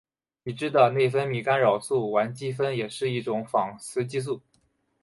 [0.45, 4.41] 已知的内分泌干扰素烷基酚也是一种仿雌激素。